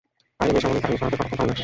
আর 0.41 0.47
এই 0.49 0.53
বেসামরিক 0.55 0.81
গাড়ি 0.85 0.95
সরাতে 0.99 1.17
কতক্ষণ 1.19 1.33
সময় 1.37 1.47
লাগবে? 1.49 1.57